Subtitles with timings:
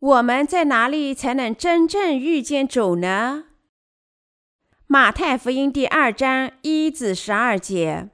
[0.00, 3.44] 我们在哪里才能真正遇见主呢？
[4.86, 8.08] 马太福音第二章一至十二节：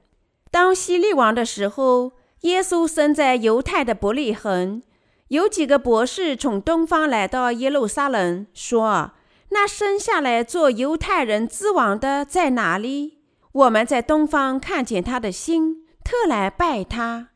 [0.51, 2.11] 当希律王的时候，
[2.41, 4.83] 耶稣生在犹太的伯利恒。
[5.29, 9.11] 有几个博士从东方来到耶路撒冷，说
[9.51, 13.19] ：“那生下来做犹太人之王的在哪里？
[13.53, 17.29] 我们在东方看见他的星，特来拜他。”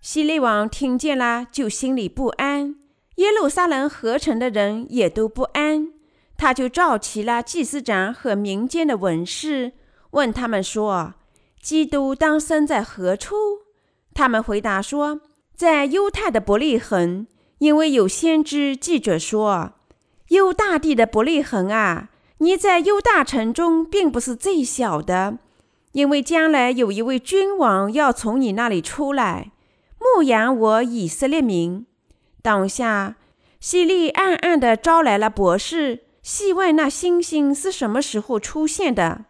[0.00, 2.76] 希律王听见了，就心里不安；
[3.20, 5.92] 耶路撒冷合城的人也都不安。
[6.38, 9.72] 他就召集了祭司长和民间的文士，
[10.12, 11.12] 问他们说
[11.60, 13.34] ：“基督当生在何处？”
[14.14, 15.20] 他们回答说
[15.54, 17.26] ：“在犹太的伯利恒，
[17.58, 19.72] 因为有先知记着说
[20.28, 25.36] ：‘犹大地的伯利恒啊，你在犹大城中并不是最小的，
[25.92, 29.52] 因为将来有一位君王要从你那里出来，
[29.98, 31.84] 牧养我以色列民。’”
[32.42, 33.16] 当下，
[33.60, 36.04] 西利暗暗地招来了博士。
[36.22, 39.24] 细问那星星是什么时候出现的，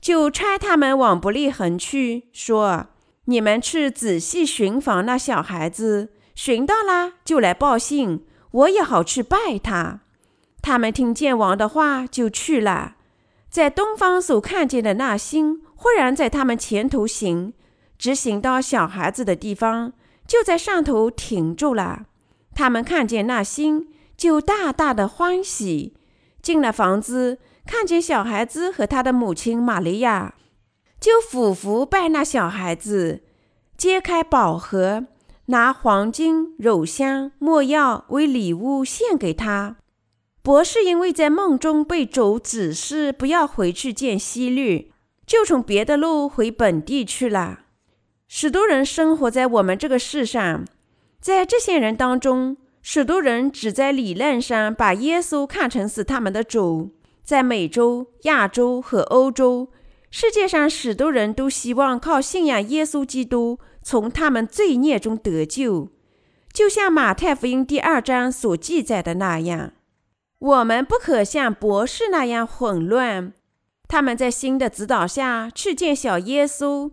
[0.00, 2.88] 就差他们往伯利恒去，说
[3.26, 10.00] ：“你们去仔细寻访那小孩子，寻到啦就来报信，我也好去拜他。”
[10.60, 12.96] 他们听见王的话，就去了。
[13.48, 17.52] 在东方所看见的那星，忽然在他们前头行，
[17.96, 19.92] 直行到小孩子的地方，
[20.26, 22.06] 就在上头停住了。
[22.54, 25.94] 他们看见那星，就大大的欢喜。
[26.40, 30.34] 进了房子，看见小孩子和他的母亲玛利亚，
[31.00, 33.22] 就俯伏拜那小孩子，
[33.76, 35.06] 揭开宝盒，
[35.46, 39.76] 拿黄金、乳香、没药为礼物献给他。
[40.42, 44.92] 博士因为在梦中被主指示不要回去见希律，
[45.26, 47.60] 就从别的路回本地去了。
[48.28, 50.66] 许多人生活在我们这个世上，
[51.24, 52.58] 在这些人当中。
[52.82, 56.90] 许多人只在理论上把耶稣看成是他们的主。
[57.22, 59.70] 在美洲、亚洲和欧洲，
[60.10, 65.88] 世界上许多人都希望靠信仰耶稣基督从他们罪孽中得救，
[66.52, 69.72] 就像马太福音第二章所记载的那样。
[70.38, 73.32] 我们不可像博士那样混乱。
[73.88, 76.90] 他们在新的指导下去见小耶稣，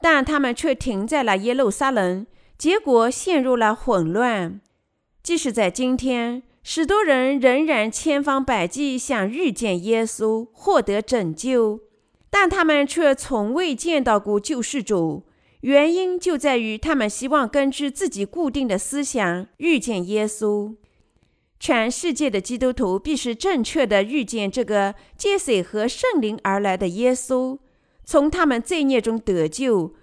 [0.00, 2.26] 但他们却停在了耶路撒冷，
[2.58, 4.60] 结果陷入了混乱。
[5.22, 11.80] 即使在今天，许多人仍然千方百计想遇见耶稣，获得拯救，
[12.30, 15.24] 但他们却从未见到过救世主。
[15.62, 20.76] 原因就在于他们希望根据自己固定的思想遇见耶稣。
[21.58, 27.58] 全世界的基督徒必须正确地遇见这个借水和圣灵而来的耶稣，
[28.04, 29.94] 从他们罪孽中得救，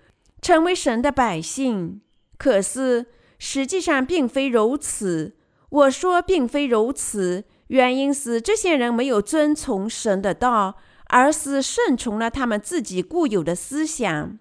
[0.42, 2.02] 成为神的百姓。
[2.44, 3.06] 可是，
[3.40, 5.38] 实际上并非如此。
[5.70, 14.38] 我说并非如此，原因是这些人没有遵从神的道，而是顺从了他们自己固有的思想。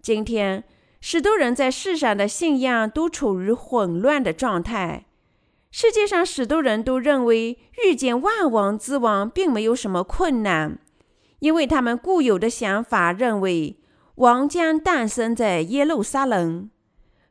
[0.00, 0.64] 今天，
[1.02, 5.04] 许多人在世上的信仰都处于混乱的状态。
[5.70, 10.78] 世界上许多人都认为遇见万王之王并没有什么困难，
[11.40, 13.76] 因为他们固有的想法认为
[14.14, 16.70] 王将诞生在耶路撒冷。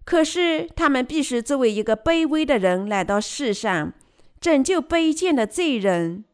[0.03, 3.93] 可是，他们必须作为一个卑微的人来到世上，
[4.39, 6.25] 拯救卑贱的罪人。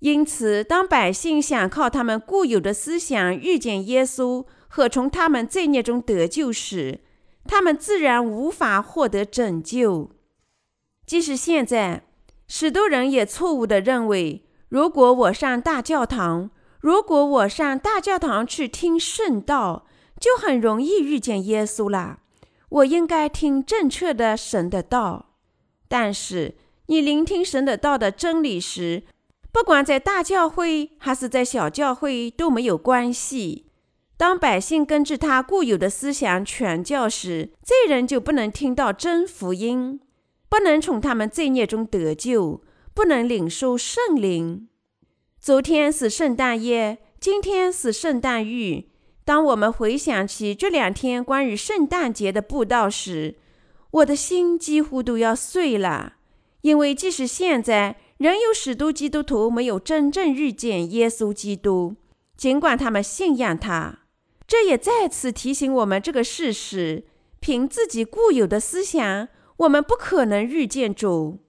[0.00, 7.00] 因此，当百姓想靠他们固有的思想遇见耶稣和从他们罪孽中得救时，
[7.44, 10.10] 他们自然无法获得拯救。
[11.06, 12.02] 即使现在，
[12.48, 16.50] 许多人也错误地认为，如果我上大教堂，
[16.80, 19.86] 如果我上大教堂去听圣道，
[20.20, 22.18] 就很容易遇见耶稣了。
[22.68, 25.34] 我应该听正确的神的道，
[25.88, 26.56] 但是
[26.86, 29.04] 你聆听神的道的真理时，
[29.52, 33.66] 不管在大教会还是在小教会都没有关系。
[34.16, 40.00] 当百姓根据他固有的思想传教时，罪人就不能听到真福音，
[40.48, 42.62] 不能从他们罪孽中得救，
[42.94, 44.68] 不能领受圣灵。
[45.38, 48.84] 昨天是圣诞夜，今天是圣诞日。
[49.26, 53.34] 当我们回想起这两天关于圣诞节的布道时，
[53.90, 56.12] 我的心几乎都要碎了。
[56.60, 61.96] 因为即使现在仍有许多基督徒没有真正遇见耶稣基督，
[62.36, 63.98] 尽管他们信仰他，
[64.46, 67.04] 这也再次提醒我们这个事实：
[67.40, 69.26] 凭自己固有的思想，
[69.56, 71.40] 我们不可能遇见主。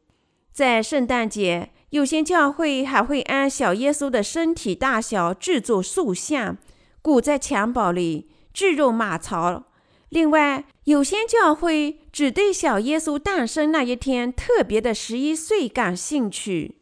[0.51, 6.57] 在圣诞节，有些教会还会按小耶稣的身体大小制作塑像。
[7.07, 9.63] 鼓在襁褓里，置入马槽。
[10.09, 16.81] 另外，有些教会只对小耶稣诞生那一天特别的十一岁感兴趣。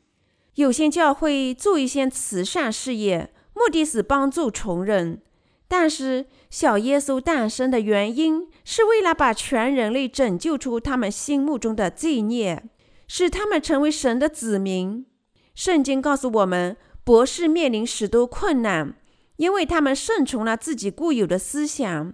[0.56, 5.22] 有些教会做一些慈善事业，目的是帮助穷人。
[5.68, 12.64] 但是小耶稣诞生的原因是为了把全人类拯救出他们心目中的罪孽，
[13.08, 15.06] 使他们成为神的子民。
[15.54, 18.96] 圣经告诉我们，博士面临许多困难，
[19.38, 22.14] 因为他们顺从了自己固有的思想，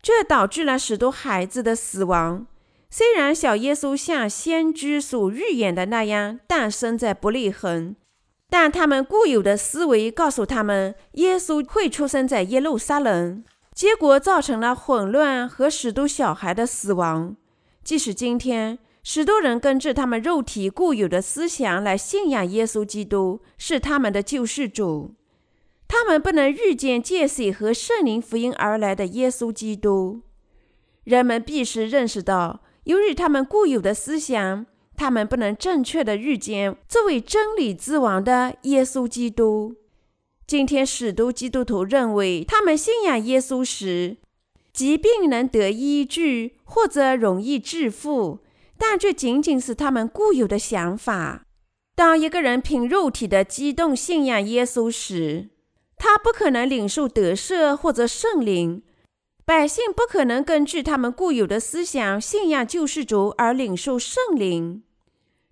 [0.00, 2.46] 这导致了许多孩子的死亡。
[2.90, 7.96] 虽然小耶稣像先知所预言的那样诞生在伯利恒，
[8.50, 13.42] 但他们固有的思维告诉他们，耶稣会出生在耶路撒冷，
[13.74, 17.34] 结果造成了混乱和许多小孩的死亡。
[17.82, 25.14] 即使今天，许多人根据他们肉体固有的思想来信仰耶稣基督是他们的救世主，
[25.92, 30.22] 他们不能预见借水和圣灵福音而来的耶稣基督。
[31.04, 32.62] 人们必须认识到。
[32.84, 34.64] 由于他们固有的思想，
[34.96, 39.76] 他们不能正确地预见作为真理之王的耶稣基督。
[40.46, 44.16] 今天，许多基督徒认为，他们信仰耶稣时，
[44.72, 48.38] 疾病能得医治或者容易致富，
[48.78, 51.44] 但这仅仅是他们固有的想法。
[51.94, 55.50] 当一个人凭肉体的激动信仰耶稣时，
[56.04, 58.82] 他不可能领受得赦或者圣灵。
[59.44, 64.82] 百姓不可能根据他们固有的思想信仰救世主而领受圣灵。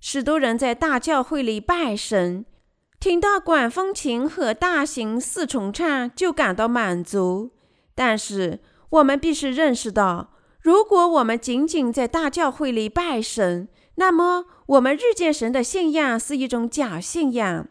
[0.00, 2.44] 许多人在大教会里拜神，
[2.98, 7.52] 听到管风琴和大型四重唱就感到满足。
[7.94, 8.58] 但是
[8.88, 17.68] 我们必须认识到，如果我们仅仅在大教会里拜神，那么我们日见神的信仰是一种假信仰，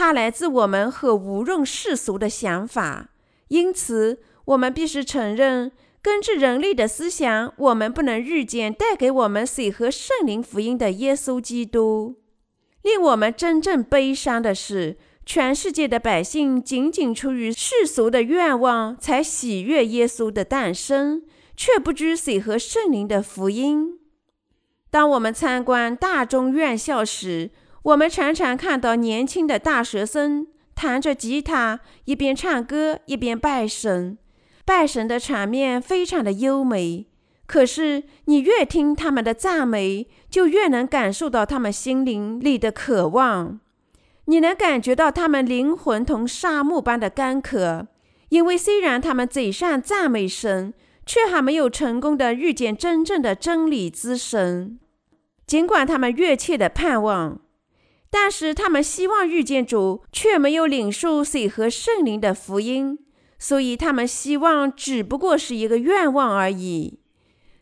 [0.00, 3.10] 它来自我们和无论世俗的想法。
[3.48, 5.70] 因此，我们必须承认，
[6.00, 12.16] 根据人类的思想，我们不能预见带给我们水和圣灵福音的耶稣基督。
[12.80, 21.24] 令我们真正悲伤的是，全世界的百姓仅仅出于世俗的愿望，才喜悦耶稣的诞生，
[21.54, 23.98] 却不知水和圣灵的福音。
[24.90, 27.50] 当我们参观大众院校时，
[27.82, 34.18] 我们常常看到年轻的大学生弹着吉他，一边唱歌，一边拜神。
[34.64, 37.06] 拜神的场面非常的优美，
[37.46, 43.58] 可是你越听他们的赞美，就越能感受到他们心灵里的渴望。
[44.26, 47.88] 你能感觉到他们灵魂同沙漠般的干渴，
[48.28, 50.72] 因为虽然他们嘴上赞美神，
[51.04, 54.78] 却还没有成功的遇见真正的真理之神。
[55.46, 57.40] 尽管他们热切的盼望，
[58.10, 62.98] 但是他们希望遇见主，却没有领受水和圣灵的福音。
[63.38, 66.98] 所以，他们希望只不过是一个愿望而已。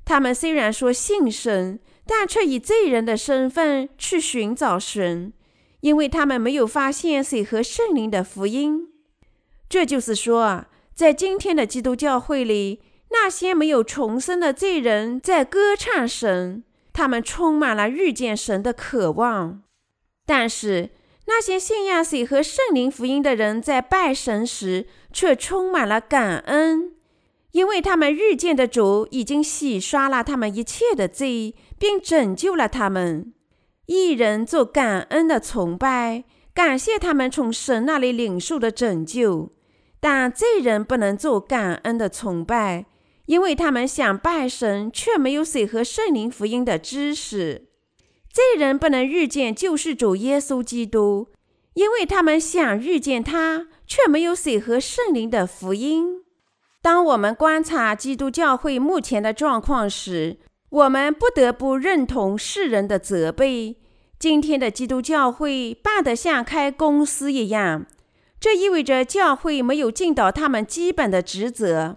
[0.04, 5.32] 他们虽然说信神，但却以罪人的身份去寻找神，
[5.80, 8.88] 因为他们没有发现水和圣灵的福音。
[9.68, 10.64] 这就是说，
[10.94, 12.80] 在今天的基督教会里，
[13.10, 19.62] 那些没有重生的罪人在歌唱神，他们充满了遇见神的渴望。
[20.28, 20.90] 但是，
[21.24, 26.92] 那些信仰水和圣灵福音的人在拜神时，却充满了感恩，
[27.52, 33.32] 因为他们遇见的主已经洗刷了他们一切的罪，并拯救了他们。
[33.86, 39.48] 义人做感恩的崇拜，感谢他们从神那里领受的拯救；
[39.98, 42.84] 但罪人不能做感恩的崇拜，
[43.24, 47.67] 因为他们想拜神，却没有水和圣灵福音的知识。
[48.38, 51.26] 罪人不能遇见救世主耶稣基督，
[51.74, 56.22] 因为他们想遇见他，却没有水和圣灵的福音。
[56.80, 60.38] 当我们观察基督教会目前的状况时，
[60.70, 63.80] 我们不得不认同世人的责备：
[64.20, 67.86] 今天的基督教会办得像开公司一样，
[68.38, 71.96] 这意味着教会没有尽到他们基本的职责。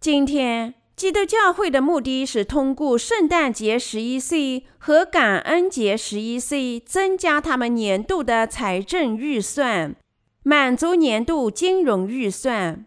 [0.00, 0.79] 今天。
[1.00, 9.96] 基督教会的目的是通过圣诞节十一岁和感恩节十一岁，增加他们年度的财政预算，
[10.42, 12.84] 满足年度金融预算。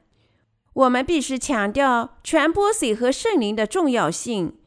[0.74, 4.58] 我们必须强调传播水和圣灵的重要性，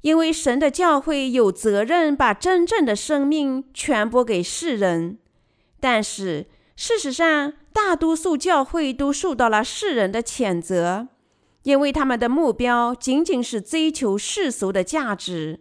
[0.00, 5.18] 因为神的教会有责任把真正的生命传播给世人。
[5.78, 11.08] 但是事实上，大多数教会都受到了世人的谴责。
[11.64, 15.60] 因为他们的目标仅仅是追求世俗的价值，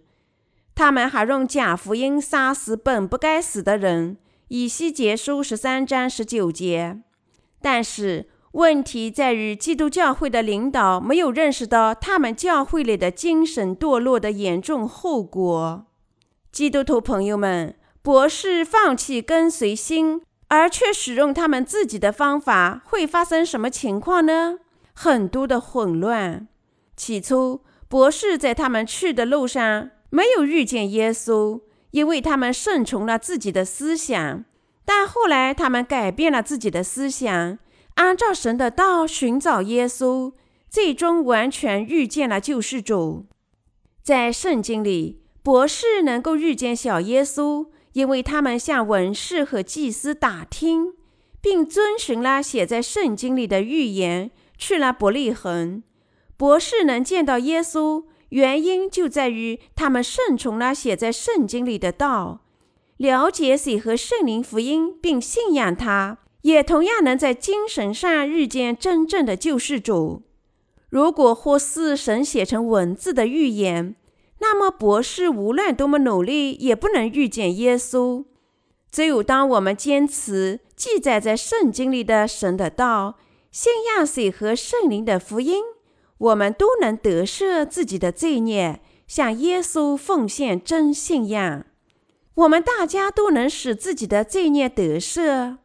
[0.75, 4.17] 他们还用假福音杀死本不该死的人。
[4.49, 7.01] 以西结书十三章十九节。
[7.61, 15.85] 但是问题在于基督教会的领导没有认识到他们教会里的精神堕落的严重后果。
[16.51, 24.59] 基督徒朋友们，博士放弃跟随心，而却使用他们自己的方法，会发生什么情况呢？
[24.93, 26.47] 很多的混乱。
[26.95, 34.45] 起初，博士在他们去的路上没有遇见耶稣，因为他们顺从了自己的思想。
[34.85, 37.57] 但后来，他们改变了自己的思想。
[37.95, 40.33] 按照神的道寻找耶稣，
[40.69, 43.25] 最终完全遇见了救世主。
[44.01, 50.93] 在圣经里，博士能够遇见小耶稣，因为他们向文士和祭司打听，
[51.39, 55.83] 并遵循了写在圣经里的预言，去了伯利恒。
[56.37, 62.41] 博士能见到耶稣，原因就在于他们顺从了写在圣经里的道，
[62.97, 66.19] 了解水和圣灵福音，并信仰他。
[66.41, 70.23] 也同样能在精神上遇见真正的救世主。
[70.89, 73.95] 如果或是神写成文字的预言，
[74.39, 78.25] 那么博士无论多么努力，也不能遇见耶稣。
[78.91, 83.15] 只有当我们坚持记载在圣经里的神的道，
[83.53, 85.61] 信仰水和圣灵的福音，
[86.17, 91.63] 我们都能得赦自己的罪孽，向耶稣奉献真信仰。
[92.33, 95.57] 我们大家都能使自己的罪孽得赦。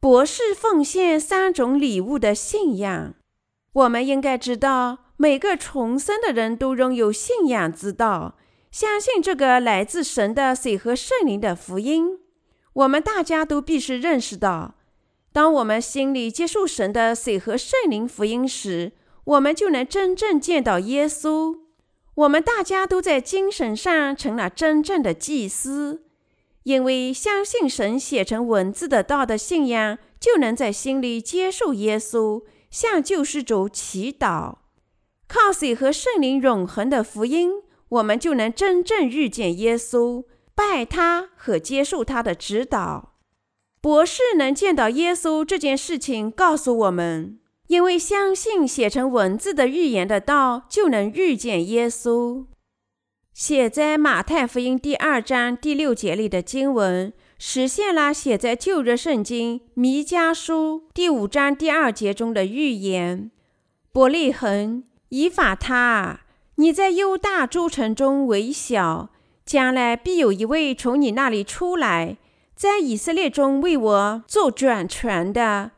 [0.00, 3.14] 博士奉献三种礼物的信仰，
[3.74, 8.36] 我们应该知道，每个重生的人都拥有信仰之道，
[8.72, 12.18] 相信这个来自神的水和圣灵的福音。
[12.72, 14.74] 我们大家都必须认识到，
[15.36, 18.92] 当我们心里接受神的水和圣灵福音时，
[19.24, 21.58] 我们就能真正见到耶稣。
[22.14, 26.04] 我们大家都在精神上成了真正的祭司。
[26.62, 34.54] 因为相信神写成文字的道的信仰，就能在心里接受耶稣，向救世主祈祷。
[35.28, 37.50] 靠水和圣灵永恒的福音，
[37.90, 40.24] 我们就能真正遇见耶稣，
[40.54, 43.15] 拜他和接受他的指导。
[43.86, 47.38] 博士能见到耶稣这件事情告诉我们，
[47.68, 52.46] 因为相信写成文字的预言的道，就能遇见耶稣。
[53.32, 63.30] 写在马太福音第二章第六节里的经文，实现了写在旧约圣经弥迦书第五章第二节中的预言
[63.94, 66.22] ：“伯利恒，以法他，
[66.56, 69.10] 你在犹大诸城中为小，
[69.44, 72.16] 将来必有一位从你那里出来，
[72.56, 75.72] 在以色列中为我做掌权的。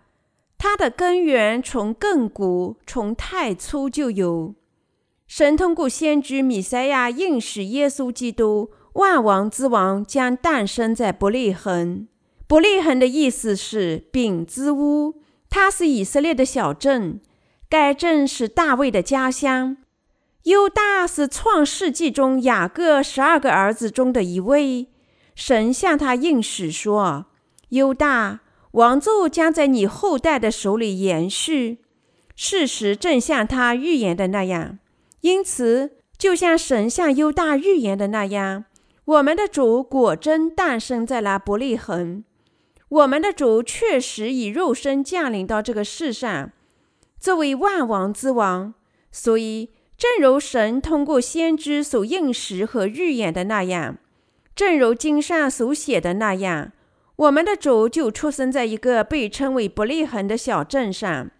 [0.56, 4.54] 他的根源从亘古，从太初就有。”
[5.26, 12.08] 神通过先知弥赛亚应许耶稣基督，万王之王将诞生在伯利恒。
[12.47, 15.20] 伯利恒的意思是饼之屋，
[15.50, 17.20] 它是以色列的小镇，
[17.68, 19.76] 该镇是大卫的家乡。
[20.44, 24.88] 犹大是创世纪中雅各十二个儿子中的一位。
[25.38, 27.26] 神向他应许说
[27.71, 28.40] ：“犹大，
[28.73, 31.78] 王座将在你后代的手里延续。”
[32.35, 34.80] 事实正像他预言的那样。
[35.21, 38.64] 因此，就像神向犹大预言的那样，
[39.04, 42.25] 我们的主果真诞生在了伯利恒。
[42.88, 46.50] 我们的主确实以肉身降临到这个世上，
[47.21, 48.75] 作为万王之王。
[49.12, 53.99] 所以，正如神通过先知所应许和预言的那样，
[54.59, 56.73] 正如经上所写的那样，
[57.15, 61.31] 我们的主就出生在一个被称为伯利恒的小镇上。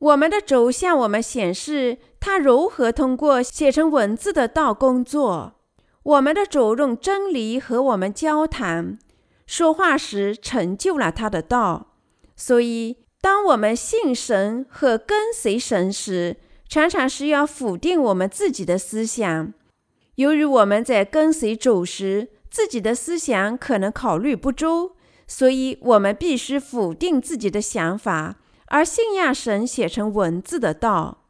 [0.00, 5.60] 我们的主向我们显示，他如何通过写成文字的道工作。
[6.02, 8.98] 我们的主用真理和我们交谈，
[9.46, 11.94] 说话时成就了他的道。
[12.34, 16.38] 所以，当我们信神和跟随神时，
[16.68, 19.52] 常常是要否定我们自己的思想。
[20.16, 28.36] 由于我们在跟随主时，自己的思想可能考虑不周，所以我们必须否定自己的想法。
[28.66, 31.24] 而信仰神写成文字的道，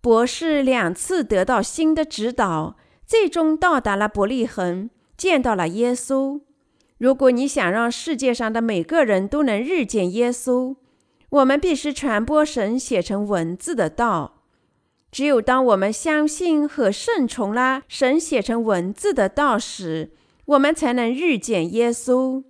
[0.00, 2.76] 博士两次得到新的指导，
[3.06, 6.40] 最终到达了伯利恒，见到了耶稣。
[6.98, 10.76] 如果你想让世界上的每个人都能遇见耶稣，
[11.30, 14.42] 我们必须传播神写成文字的道。
[15.10, 20.12] 只有当我们相信和顺从了神写成文字的道时，
[20.50, 22.42] 我们才能遇见耶稣。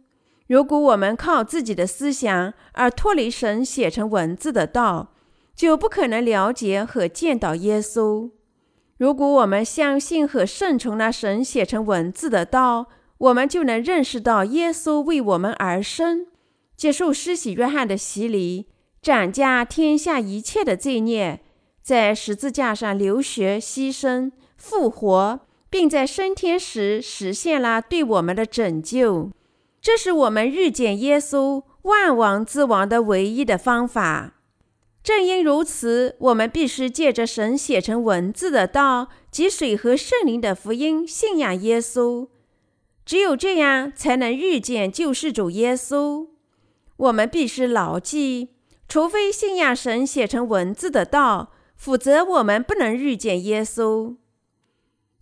[0.47, 5.13] 如果我们靠自己的思想而脱离神写成文字的道，
[5.55, 8.31] 就不可能了解和见到耶稣。
[8.97, 12.87] 如果我们相信和顺从了神写成文字的道，
[13.19, 16.27] 我们就能认识到耶稣为我们而生，
[16.77, 18.69] 接受施洗约翰的洗礼，
[19.03, 21.41] 斩下天下一切的罪孽，
[21.83, 25.41] 在十字架上流血牺牲、复活，
[25.71, 29.31] 并在升天时实现了对我们的拯救。
[29.81, 34.35] 这是我们遇见耶稣万王之王的唯一的方法。
[35.03, 42.29] 正因如此，我们必须借着神写成文字的道及水和圣灵的福音，信仰耶稣。
[43.07, 46.29] 只有这样，才能遇见救世主耶稣。
[46.99, 48.51] 我们必须牢记，
[48.87, 54.17] 除非信仰神写成文字的道，否则我们不能遇见耶稣。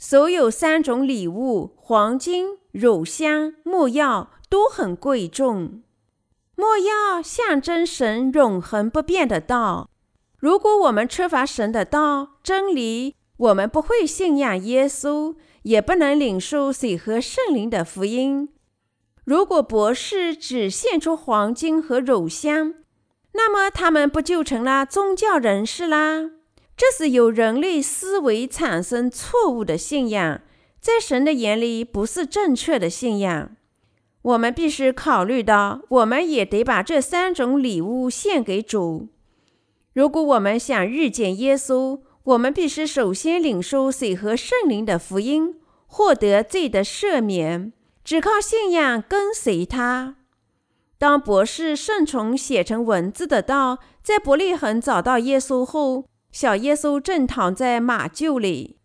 [0.01, 5.83] 所有三种礼物——黄金、乳香、木药，都很贵重。
[6.55, 9.91] 木药象征神永恒不变的道。
[10.39, 18.51] 如果我们缺乏神的道、真理，我们不会信仰耶稣，也不能领受水和圣灵的福音。
[19.25, 22.75] 如果博士只献出黄金和乳香，
[23.33, 26.31] 那么他们不就成了宗教人士啦？
[26.79, 30.41] 这是由人类思维产生错误的信仰，
[30.81, 33.57] 在神的眼里不是正确的信仰。
[34.23, 39.09] 我们必须考虑到，我们也得把这三种礼物献给主。
[39.93, 45.57] 如果我们想遇见耶稣，我们必须首先领受水和圣灵的福音，
[45.89, 47.73] 获得罪的赦免，
[48.05, 50.15] 只靠信仰跟随他。
[50.97, 56.05] 当博士顺从写成文字的道，在伯利恒找到耶稣后，
[56.41, 58.77] 小耶稣正躺在马厩里。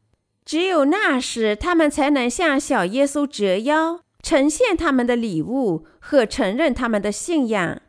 [0.43, 3.99] 只有那时，他们才能向小耶稣折腰。
[4.23, 7.79] 呈现他们的礼物和承认他们的信仰，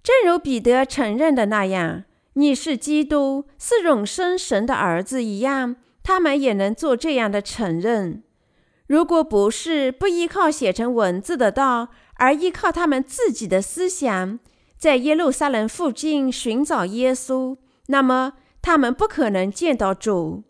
[0.00, 5.74] 正如彼得承认的那样：“你是基督，是永生神的儿子。”一样，
[6.04, 8.22] 他们也能做这样的承认。
[8.86, 14.38] 如果不是不依靠写成文字的道，而依靠他们自己的思想，
[14.78, 17.56] 在耶路撒冷附近寻找耶稣，
[17.88, 20.44] 那么他们不可能见到主。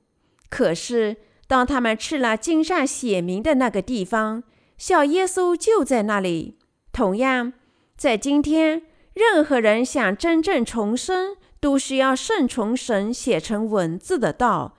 [0.49, 4.43] 可是，当他们去了经上写明的那个地方，
[4.77, 6.59] 小耶稣就在那里。
[6.93, 7.53] 同样，
[7.97, 8.83] 在今天，
[9.15, 14.77] 任何人想真正重生，都需要顺从神写成文字的道，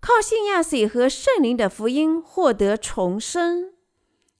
[0.00, 3.72] 靠信仰水和圣灵的福音获得重生。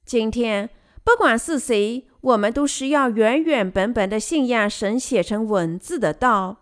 [0.06, 0.70] 今天，
[1.04, 6.61] 不管是谁，我们都需要原原本本的信仰神写成文字的道，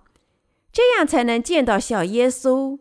[0.72, 2.78] 这样才能见到小耶稣。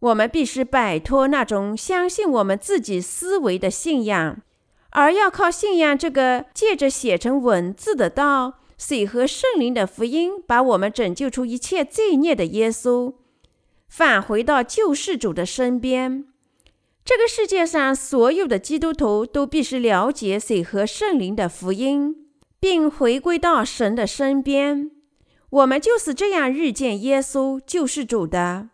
[0.00, 4.42] 我们必须摆脱那种相信我们自己思维的信仰。
[4.90, 13.14] 而要靠信仰这个借着写成文字的道，水和圣灵的福音，把我们拯救出一切罪孽的耶稣，
[13.88, 16.26] 返回到救世主的身边。
[17.04, 22.14] 这个世界上所有的基督徒都必须了解水和圣灵的福音，
[22.60, 24.90] 并回归到神的身边。
[25.54, 28.70] 我们就是这样遇见耶稣救世主的，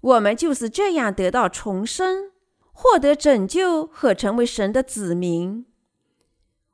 [0.00, 2.32] 我们就是这样得到重生。
[2.78, 5.64] 获得拯救和成为神的子民，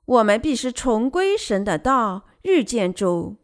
[0.05, 3.37] 我们必须重归神的道，遇见主。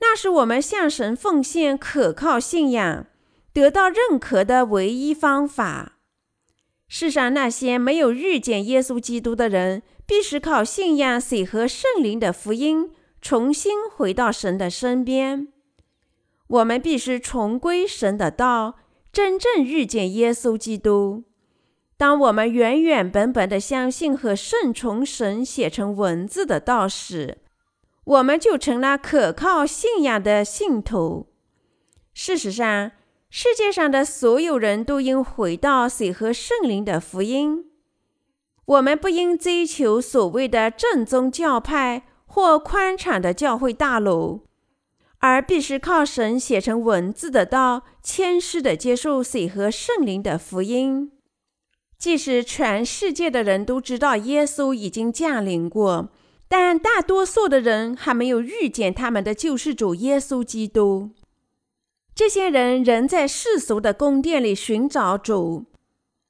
[0.00, 3.06] 那是我们向神奉献、可靠信仰、
[3.52, 5.98] 得到认可的唯一方法。
[6.88, 15.48] 世上那些没有遇见耶稣基督的人，必须靠信仰水和圣灵的福音，重新回到神的身边。
[16.46, 18.76] 我们必须重归神的道，
[19.12, 21.24] 真正遇见耶稣基督。
[21.96, 27.38] 当我们原原本本的相信和顺从神写成文字的道时，
[28.04, 31.28] 我们就成了可靠信仰的信徒。
[32.14, 32.92] 事实上，
[33.28, 37.66] 世界上的所有人都应回到水和圣灵的福音。
[38.64, 44.42] 我们不应追求所谓的正宗教派或宽敞的教会大楼，
[45.18, 51.10] 而必须靠神写成文字的道，谦虚的接受水和圣灵的福音。
[51.98, 56.10] 即使全世界的人都知道耶稣已经降临过，
[56.48, 61.10] 但大多数的人还没有遇见他们的救世主耶稣基督。
[62.14, 65.66] 这些人仍在世俗的宫殿里寻找主，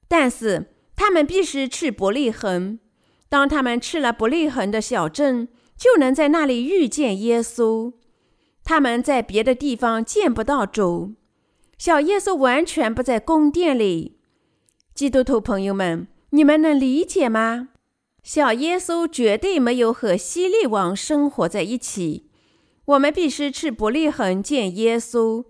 [0.08, 2.78] 但是他们必须去伯利恒。
[3.28, 5.48] 当他们去了伯利恒的小镇，
[5.80, 7.94] 就能在那里遇见耶稣。
[8.62, 11.14] 他们在别的地方见不到主。
[11.78, 14.18] 小耶稣完全不在宫殿里。
[14.94, 17.70] 基督徒朋友们，你们能理解吗？
[18.22, 22.28] 小耶稣绝对没有和希律王生活在一起。
[22.84, 25.46] 我们必须去伯利恒见耶稣，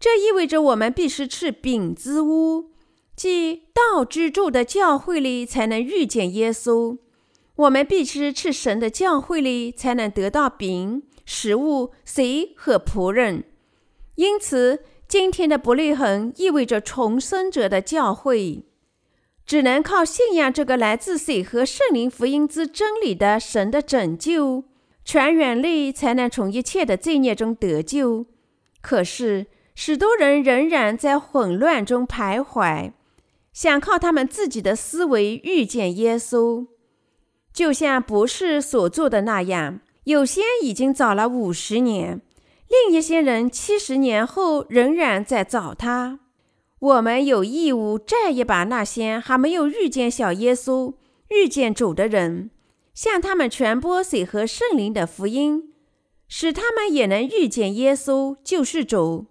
[0.00, 2.70] 这意味着我们必须去饼子屋，
[3.14, 6.96] 即道居住的教会里，才能遇见耶稣。
[7.56, 13.44] 我们必须去神的教会里，才能得到饼、食物、水和仆人。
[14.16, 18.64] 因此，今天的伯利恒意味着重生者的教会。
[19.46, 24.64] 只能靠信仰这个来自水和圣灵福音之真理的神的拯救，
[25.04, 28.24] 全人类才能从一切的罪孽中得救。
[28.80, 32.92] 可是，许多人仍然在混乱中徘徊，
[33.52, 36.66] 想靠他们自己的思维遇见耶稣，
[37.54, 39.80] 就像博士所做的那样。
[40.04, 42.20] 有些已经找了五十年，
[42.68, 46.18] 另一些人七十年后仍然在找他。
[46.78, 50.92] 我们有义务再一把那些还没有遇见小耶稣、
[51.30, 52.50] 遇见主的人，
[52.92, 55.72] 向他们传播水和圣灵的福音，
[56.28, 59.26] 使他们也能遇见耶稣救世主。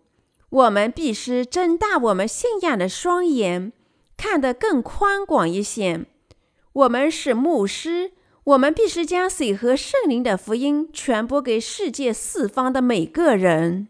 [0.50, 3.72] 我们必须睁大我们信仰的双眼，
[4.18, 6.06] 看得更宽广一些。
[6.74, 8.14] 我们是牧师，
[8.46, 13.90] 我们必须将水和圣灵的福音传播给世界四方的每个人。